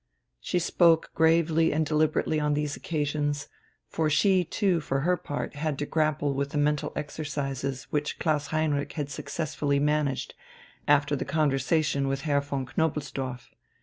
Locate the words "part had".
5.15-5.77